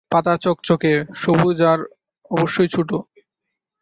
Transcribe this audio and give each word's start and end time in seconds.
পাতা 0.11 0.33
চকচকে, 0.37 0.93
সবুজ 1.15 1.57
আর 1.61 1.79
অবশ্যই 2.31 2.67
ছোট। 2.67 2.89